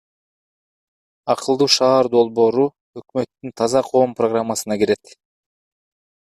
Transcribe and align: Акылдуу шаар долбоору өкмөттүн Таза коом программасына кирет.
Акылдуу 1.33 1.67
шаар 1.75 2.09
долбоору 2.15 2.65
өкмөттүн 3.01 3.53
Таза 3.63 3.83
коом 3.91 4.17
программасына 4.23 4.81
кирет. 4.85 5.15